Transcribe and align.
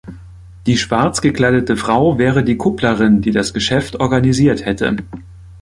Die 0.65 0.77
schwarz 0.79 1.21
gekleidete 1.21 1.77
Frau 1.77 2.17
wäre 2.17 2.43
die 2.43 2.57
Kupplerin, 2.57 3.21
die 3.21 3.29
das 3.29 3.53
Geschäft 3.53 3.99
organisiert 3.99 4.65
hätte. 4.65 4.95